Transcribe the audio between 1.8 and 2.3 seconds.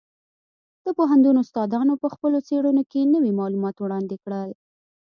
په